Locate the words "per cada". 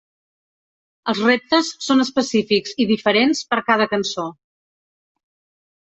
3.53-3.91